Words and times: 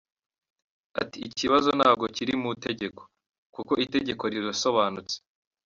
Ati 1.01 1.17
“Ikibazo 1.29 1.69
ntabwo 1.77 2.05
kiri 2.15 2.33
mu 2.41 2.49
itegeko, 2.57 3.01
kuko 3.55 3.73
itegeko 3.85 4.23
rirasobanutse. 4.33 5.15